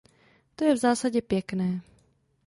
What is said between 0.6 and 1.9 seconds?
je v zásadě pěkné.